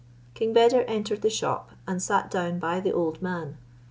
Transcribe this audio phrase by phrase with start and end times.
[0.33, 3.59] King Beder entered the shop, and sat down by the old man.